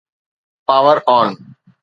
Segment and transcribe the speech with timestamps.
[0.67, 1.29] power on